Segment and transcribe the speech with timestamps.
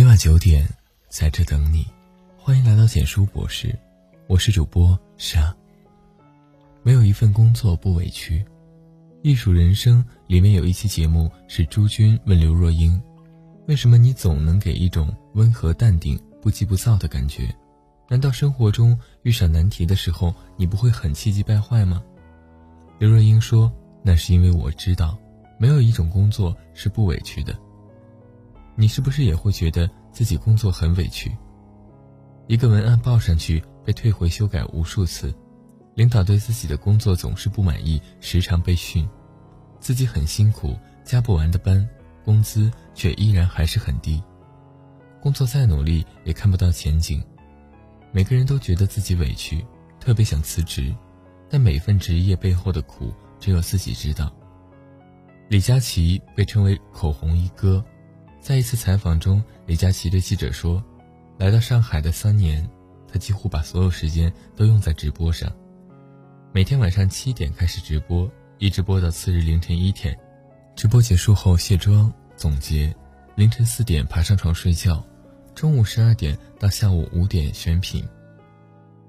[0.00, 0.66] 每晚九点，
[1.10, 1.86] 在这等你。
[2.38, 3.78] 欢迎来到简书博士，
[4.28, 5.54] 我是主播沙。
[6.82, 8.42] 没有一份工作不委屈。
[9.20, 12.98] 艺术人生里面有一期节目是朱军问刘若英
[13.68, 17.54] ：“为什么你总能给一种温和淡定、不急不躁的感觉？
[18.08, 22.02] 难道生活中遇上难题的时候，你不会很气急败坏吗？”
[22.98, 23.70] 刘若英说
[24.02, 25.14] ：“那是因为我知道，
[25.58, 27.54] 没有一种工作是不委屈的。
[28.76, 31.30] 你是不是也会觉得自己工作很委屈？
[32.46, 35.34] 一个文案报上去被退回修改无数次。”
[35.96, 39.06] 领导对自己的工作总是不满意，时常被训，
[39.80, 40.74] 自己很辛苦，
[41.04, 41.86] 加不完的班，
[42.24, 44.22] 工资却依然还是很低，
[45.20, 47.22] 工作再努力也看不到前景，
[48.12, 49.66] 每个人都觉得自己委屈，
[49.98, 50.94] 特别想辞职，
[51.50, 54.32] 但每份职业背后的苦只有自己知道。
[55.48, 57.84] 李佳琦被称为口红一哥，
[58.40, 60.82] 在一次采访中，李佳琦对记者说
[61.38, 62.66] ：“来到上海的三年，
[63.06, 65.52] 他几乎把所有时间都用在直播上。”
[66.52, 68.28] 每天晚上七点开始直播，
[68.58, 70.18] 一直播到次日凌晨一点。
[70.74, 72.92] 直播结束后卸妆总结，
[73.36, 75.04] 凌晨四点爬上床睡觉，
[75.54, 78.02] 中午十二点到下午五点选品，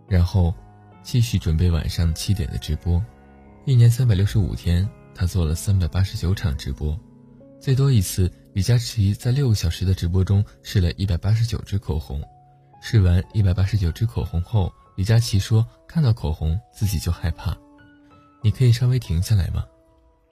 [0.10, 0.54] 然后
[1.02, 3.02] 继续准备晚上七点的直播。
[3.66, 7.00] 一年三百六十五天，他做了三百八十九场直播。
[7.60, 12.22] 最多一次，李佳琦在六个小时的直播中试了一百八十九支口红。
[12.82, 14.72] 试完一百八十九支口红后。
[14.98, 17.58] 李佳琦说：“看到口红自己就害怕，
[18.44, 19.66] 你可以稍微停下来吗？”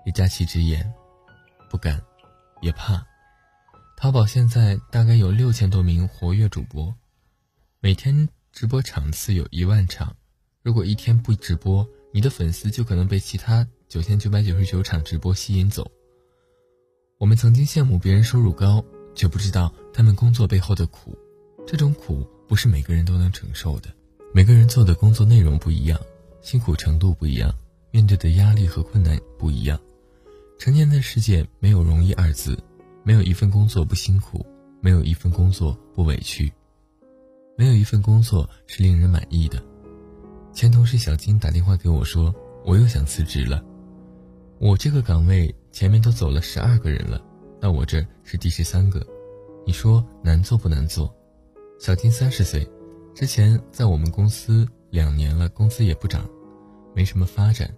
[0.05, 0.93] 李佳琦直言
[1.71, 1.99] ：“不敢，
[2.61, 3.03] 也怕。”
[3.95, 6.93] 淘宝现在大概有六千多名活跃主播，
[7.79, 10.13] 每天直播场次有一万场。
[10.61, 15.89] 如果一天不直播，你的粉丝就可能被其他九千九百九十九场直播吸引走。
[17.19, 18.81] 我们曾经羡慕别人收入高，
[19.13, 21.13] 却不知道他们工作背后的苦。
[21.67, 23.89] 这种苦不是每个人都能承受的。
[24.33, 25.99] 每个人做的工作内容不一样，
[26.41, 27.53] 辛苦程度不一样，
[27.91, 29.77] 面对的压力和困难不一样。
[30.57, 32.57] 成年的世界没有容易二字，
[33.03, 34.45] 没有一份工作不辛苦，
[34.79, 36.49] 没有一份工作不委屈，
[37.57, 39.61] 没有一份工作是令人满意的。
[40.53, 43.61] 前同事小金打电话给我说，我又想辞职了。
[44.57, 47.21] 我这个岗位前面都走了十二个人了，
[47.59, 49.05] 到我这是第十三个，
[49.65, 51.13] 你说难做不难做？
[51.79, 52.67] 小金三十岁。
[53.15, 56.27] 之前在我们公司两年了，工资也不涨，
[56.95, 57.69] 没什么发展。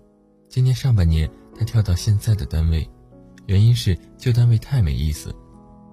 [0.47, 2.87] 今年上半年他跳到现在的单位，
[3.47, 5.33] 原因是旧单位太没意思。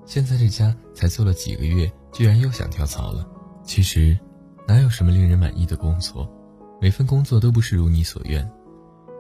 [0.05, 3.27] 现在这家才做了几个月，居然又想跳槽了。
[3.63, 4.19] 其实，
[4.67, 6.29] 哪有什么令人满意的工作？
[6.81, 8.49] 每份工作都不是如你所愿。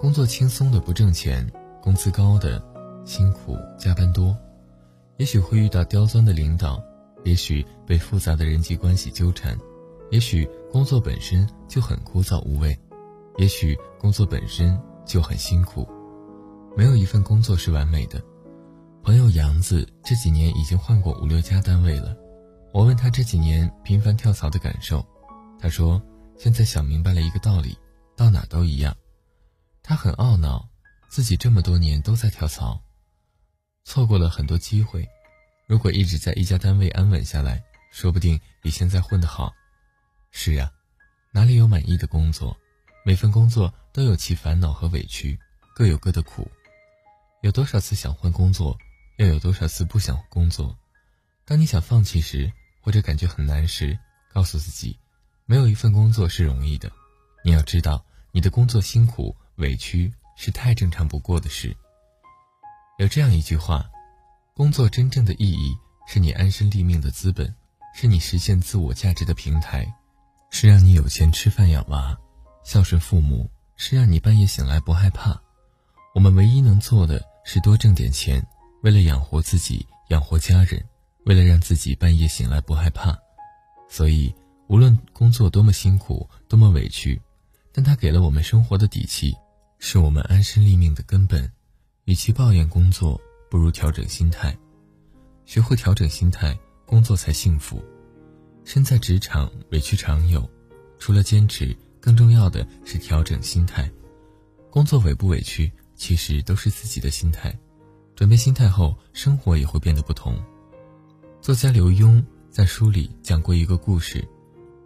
[0.00, 1.47] 工作轻松的不挣钱，
[1.83, 2.62] 工资高的
[3.05, 4.37] 辛苦加班多。
[5.16, 6.83] 也许会遇到刁钻的领导，
[7.25, 9.59] 也许被复杂的人际关系纠缠。
[10.11, 12.78] 也许工作本身就很枯燥无味，
[13.37, 15.87] 也许工作本身就很辛苦，
[16.77, 18.22] 没有一份工作是完美的。
[19.03, 22.17] 朋友杨子这几年已经换过五六家单位了，
[22.72, 25.05] 我问他这几年频繁跳槽的感受，
[25.59, 26.00] 他说
[26.37, 27.77] 现在想明白了一个道理，
[28.17, 28.94] 到哪都一样。
[29.83, 30.69] 他很懊恼，
[31.09, 32.81] 自己这么多年都在跳槽，
[33.85, 35.09] 错过了很多机会。
[35.67, 39.53] 如果一直在一家单位安稳下来，说不定比现在混得好。
[40.31, 40.71] 是呀，
[41.33, 42.57] 哪里有满意的工作？
[43.05, 45.39] 每份工作都有其烦恼和委屈，
[45.75, 46.49] 各有各的苦。
[47.43, 48.77] 有多少次想换工作，
[49.17, 50.77] 又有多少次不想工作？
[51.47, 52.53] 当你想放弃时，
[52.83, 53.99] 或者感觉很难时，
[54.31, 54.99] 告诉自己，
[55.47, 56.93] 没有一份工作是容易的。
[57.43, 61.76] 你要知道，你的工作辛苦、委屈是太正常不过的事。
[62.99, 63.84] 有这样一句话：
[64.54, 65.76] 工作真正的意义，
[66.06, 67.53] 是你安身立命的资本，
[67.93, 69.93] 是你实现自我价值的平台。
[70.50, 72.16] 是让你有钱吃饭养娃，
[72.62, 75.38] 孝顺父母；是让你半夜醒来不害怕。
[76.15, 78.41] 我们唯一能做的是多挣点钱，
[78.82, 80.82] 为了养活自己，养活家人，
[81.26, 83.19] 为了让自己半夜醒来不害怕。
[83.91, 84.32] 所以，
[84.69, 87.20] 无论工作多么辛苦，多么委屈，
[87.73, 89.37] 但它给了我们生活的底气，
[89.79, 91.51] 是我们安身立命的根本。
[92.05, 93.21] 与其抱怨工作，
[93.51, 94.57] 不如调整心态。
[95.45, 97.85] 学会调整心态，工作才幸福。
[98.65, 100.49] 身在职场，委屈常有，
[100.99, 103.91] 除了坚持，更重要的是调整心态。
[104.71, 107.55] 工作委不委屈，其实都是自己的心态。
[108.15, 110.35] 转变心态后，生活也会变得不同。
[111.41, 114.27] 作家刘墉在书里讲过一个故事：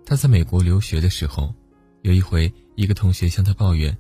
[0.04, 1.54] 他在美国留学的时候，
[2.02, 3.96] 有一回，一个同学向他抱怨：“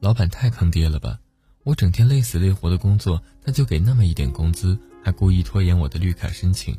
[0.00, 1.18] 老板太坑爹了吧！
[1.64, 6.76] 我整天累死累活的工作，他就给那么一点工资，还故意拖延我的绿卡申请。”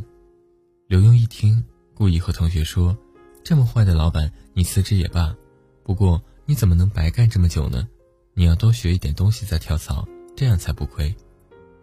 [0.87, 2.97] 刘墉一听，故意和同学说
[3.43, 5.35] ：“这么坏的老板，你辞职也罢。
[5.83, 7.87] 不过你怎么能白干这么久呢？
[8.33, 11.13] 你要多学一点东西再跳槽，这样才不亏。”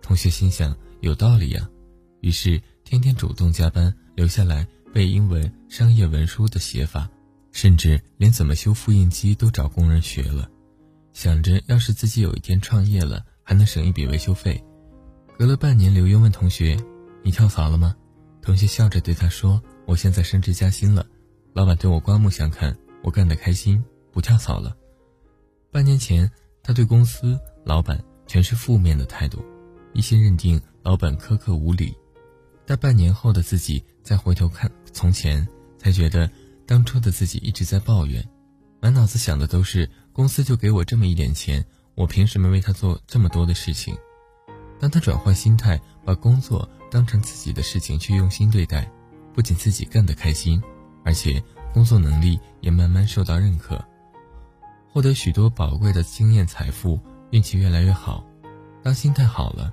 [0.00, 1.68] 同学心想有道理呀，
[2.20, 7.10] 于是天天主动加班，留下来背英文、商业文书的写法，
[7.52, 10.48] 甚至连怎么修复印机都找工人学了。
[11.14, 14.62] 想着要是自己有一天创业了，还能省一笔维修费。
[15.38, 16.76] 隔了半年，刘墉问同学
[17.22, 17.94] ：“你跳槽了吗？”
[18.42, 21.06] 同学笑着对他说：“我现在升职加薪了，
[21.52, 23.82] 老板对我刮目相看，我干得开心，
[24.12, 24.76] 不跳槽了。”
[25.70, 26.30] 半年前，
[26.64, 29.42] 他对公司、老板全是负面的态度，
[29.92, 31.96] 一心认定老板苛刻无理。
[32.66, 35.46] 但半年后的自己再回头看从前，
[35.78, 36.28] 才觉得
[36.66, 38.26] 当初的自己一直在抱怨，
[38.80, 41.66] 满脑子想的都是公司就给我这么一点钱，
[41.96, 43.96] 我凭什么为他做这么多的事情？
[44.78, 48.88] 当他转换心态，把工作当成自己的事情去用心对待，
[49.34, 50.62] 不仅自己干得开心，
[51.04, 53.84] 而且工作能力也慢慢受到认可，
[54.88, 57.00] 获得许多宝贵的经验财富，
[57.30, 58.24] 运气越来越好。
[58.84, 59.72] 当心态好了，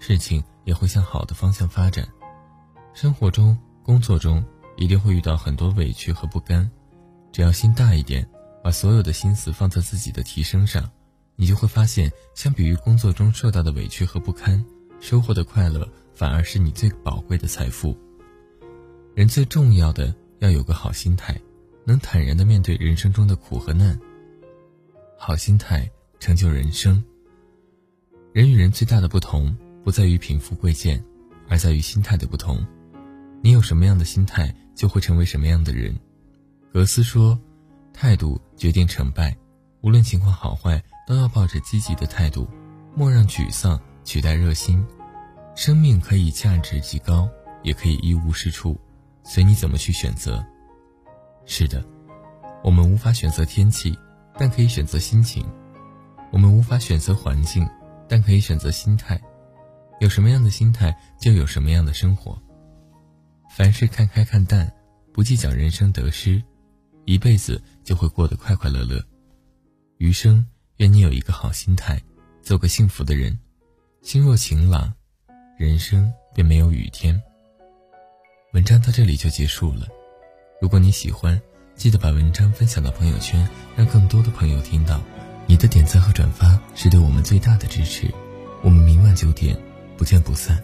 [0.00, 2.08] 事情也会向好的方向发展。
[2.92, 4.44] 生活中、工作中
[4.76, 6.68] 一定会遇到很多委屈和不甘，
[7.30, 8.28] 只要心大一点，
[8.66, 10.90] 把所有的心思放在自己的提升上。
[11.36, 14.64] 你就会发现，相比于工作中受到的委屈和不堪，
[14.98, 17.96] 收获的快乐反而是你最宝贵的财富。
[19.14, 21.40] 人最重要的要有个好心态，
[21.84, 23.96] 能坦然的面对人生中的苦和难。
[25.16, 27.00] 好心态成就人生。
[28.32, 31.00] 人与人最大的不同，不在于贫富贵贱，
[31.48, 32.66] 而在于心态的不同。
[33.44, 35.96] 你有什么样的心态，就会成为什么样的人。
[36.72, 37.38] 格斯说
[37.96, 39.36] ：“态度决定成败，
[39.80, 42.50] 无论情况好坏。”都要抱着积极的态度，
[42.92, 44.84] 莫让沮丧取代热心。
[45.54, 47.28] 生命可以价值极高，
[47.62, 48.76] 也可以一无是处，
[49.22, 50.44] 随你怎么去选择。
[51.44, 51.84] 是的，
[52.64, 53.96] 我们无法选择天气，
[54.36, 55.44] 但可以选择心情；
[56.32, 57.64] 我们无法选择环境，
[58.08, 59.16] 但可以选择心态。
[60.00, 62.36] 有什么样的心态，就有什么样的生活。
[63.48, 64.68] 凡事看开看淡，
[65.12, 66.42] 不计较人生得失，
[67.06, 69.02] 一辈子就会过得快快乐乐。
[69.96, 70.46] 余生。
[70.78, 71.98] 愿你有一个好心态，
[72.42, 73.38] 做个幸福的人。
[74.02, 74.92] 心若晴朗，
[75.58, 77.18] 人生便没有雨天。
[78.52, 79.88] 文章到这里就结束了。
[80.60, 81.40] 如果你喜欢，
[81.74, 85.00] 记得把文章分享到朋友圈，让更多的朋友听到。
[85.46, 88.12] 你的点赞和转发是对我们最大的支持。
[88.62, 89.58] 我们明晚九点
[89.96, 90.62] 不见不散。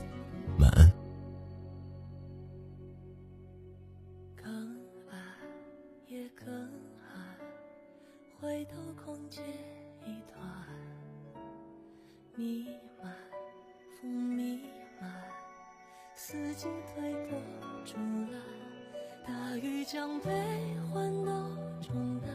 [0.59, 1.02] 晚安。
[9.23, 9.45] 头空间。
[10.05, 10.41] 一段
[12.35, 12.67] 弥
[13.03, 13.13] 漫，
[14.01, 14.61] 风弥
[15.01, 15.11] 漫，
[16.15, 17.37] 四季推倒
[17.85, 18.01] 重
[18.33, 18.39] 来，
[19.27, 20.31] 大雨将悲
[20.93, 21.31] 欢都
[21.81, 22.31] 冲淡，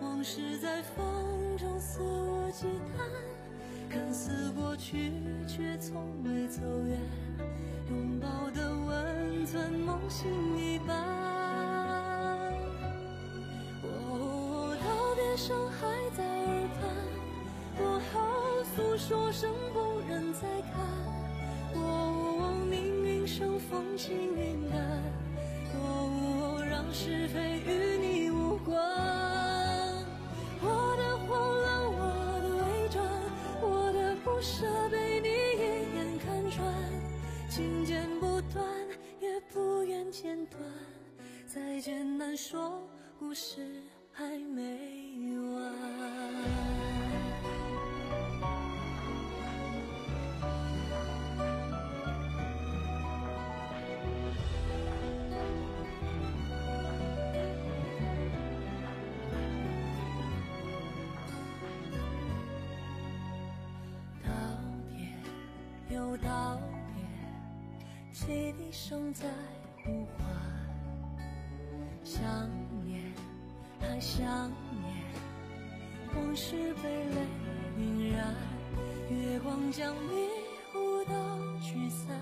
[0.00, 5.12] 往事在风中肆无忌惮，看似过去，
[5.46, 6.98] 却从未走远，
[7.90, 11.17] 拥抱的温存，梦醒一般。
[15.38, 15.86] 声还
[16.16, 16.90] 在耳畔，
[17.78, 18.98] 我好诉。
[18.98, 20.74] 说声不忍再看，
[21.80, 25.00] 哦，命运像风轻云淡，
[25.76, 28.76] 哦，让是非与你无关。
[30.60, 31.30] 我的慌
[31.60, 32.00] 乱，我
[32.42, 33.06] 的伪装，
[33.62, 35.62] 我的不舍被你一
[35.94, 36.74] 眼看穿，
[37.48, 38.66] 情剪不断，
[39.20, 40.60] 也不愿剪断，
[41.46, 42.82] 再见难说，
[43.20, 43.77] 故事
[66.16, 66.58] 道
[66.94, 67.02] 别，
[68.12, 69.26] 汽笛声在
[69.84, 70.26] 呼唤，
[72.02, 72.24] 想
[72.84, 73.02] 念
[73.80, 74.50] 还想
[74.82, 75.04] 念，
[76.16, 77.16] 往事被泪
[77.78, 78.34] 晕染，
[79.10, 80.28] 月光将迷
[80.74, 81.12] 雾都
[81.60, 82.16] 驱散，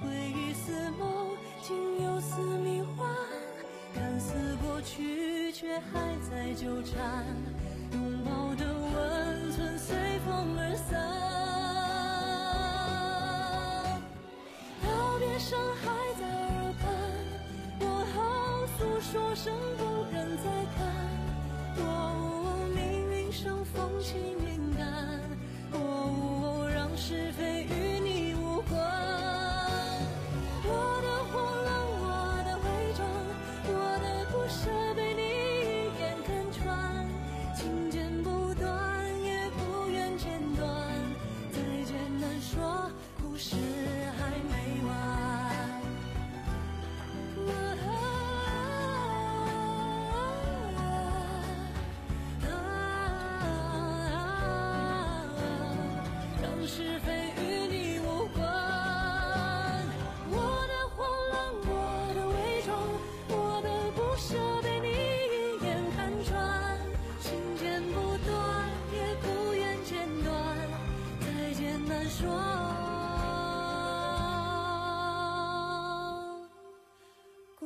[0.00, 1.28] 回忆似梦，
[1.62, 3.08] 竟又似迷幻，
[3.94, 7.24] 看似过去，却还在纠缠，
[7.92, 9.94] 拥抱的温存随
[10.26, 10.93] 风而散。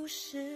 [0.09, 0.48] 是。